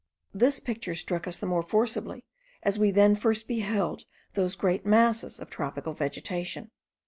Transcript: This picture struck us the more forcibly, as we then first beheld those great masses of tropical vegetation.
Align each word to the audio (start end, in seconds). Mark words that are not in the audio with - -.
This 0.33 0.59
picture 0.59 0.95
struck 0.95 1.27
us 1.27 1.37
the 1.37 1.45
more 1.45 1.61
forcibly, 1.61 2.25
as 2.63 2.79
we 2.79 2.89
then 2.89 3.13
first 3.13 3.47
beheld 3.47 4.05
those 4.33 4.55
great 4.55 4.83
masses 4.83 5.39
of 5.39 5.51
tropical 5.51 5.93
vegetation. 5.93 6.71